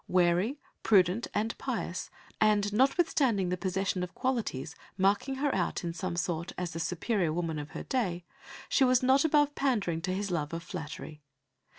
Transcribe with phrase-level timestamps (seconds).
[0.07, 2.09] Wary, prudent, and pious,
[2.39, 7.31] and notwithstanding the possession of qualities marking her out in some sort as the superior
[7.31, 8.25] woman of her day,
[8.67, 11.21] she was not above pandering to his love of flattery.